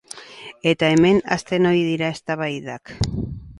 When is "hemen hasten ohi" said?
0.93-1.85